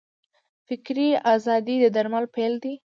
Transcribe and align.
فکري 0.67 1.09
ازادي 1.33 1.75
د 1.83 1.85
درمل 1.95 2.25
پیل 2.35 2.53
دی. 2.63 2.73